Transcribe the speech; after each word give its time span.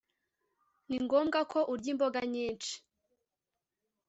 Ni 0.87 0.97
ngombwa 1.03 1.39
ko 1.51 1.59
urya 1.73 1.89
imboga 1.93 2.21
nyinshi 2.33 2.73